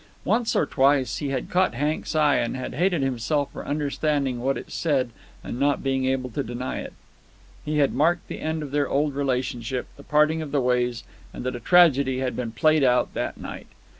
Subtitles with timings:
[0.25, 4.57] Once or twice he had caught Hank's eye, and had hated himself for understanding what
[4.57, 5.11] it said
[5.43, 6.93] and not being able to deny it.
[7.63, 11.43] He had marked the end of their old relationship, the parting of the ways, and
[11.43, 13.67] that a tragedy had been played out that night.